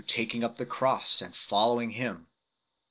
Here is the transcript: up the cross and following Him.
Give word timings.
up 0.41 0.57
the 0.57 0.65
cross 0.65 1.21
and 1.21 1.35
following 1.35 1.91
Him. 1.91 2.25